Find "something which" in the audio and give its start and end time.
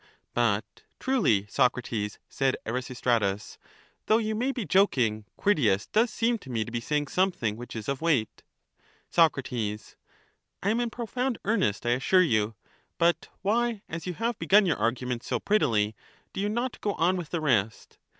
7.07-7.75